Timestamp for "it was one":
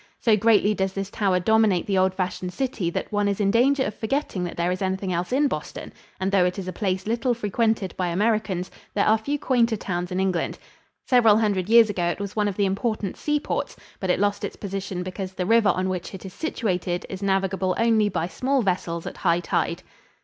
12.07-12.47